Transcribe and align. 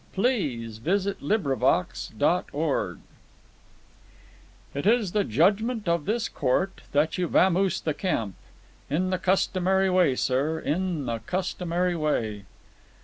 THE 0.15 0.23
PASSING 0.83 1.31
OF 1.31 1.59
MARCUS 1.61 2.11
O'BRIEN 2.15 3.03
"It 4.73 4.87
is 4.87 5.11
the 5.11 5.23
judgment 5.23 5.87
of 5.87 6.05
this 6.05 6.27
court 6.27 6.81
that 6.91 7.19
you 7.19 7.27
vamose 7.27 7.79
the 7.79 7.93
camp... 7.93 8.33
in 8.89 9.11
the 9.11 9.19
customary 9.19 9.91
way, 9.91 10.15
sir, 10.15 10.57
in 10.57 11.05
the 11.05 11.19
customary 11.19 11.95
way." 11.95 12.45